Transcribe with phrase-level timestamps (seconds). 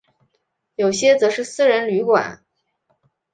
[0.73, 2.43] 有些则是私人旅馆。